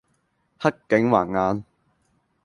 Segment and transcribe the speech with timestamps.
[0.59, 1.63] 黑警還眼